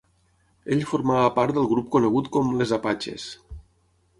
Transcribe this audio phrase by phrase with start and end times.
[0.75, 3.29] Ell formava part del grup conegut com "Les Apaches".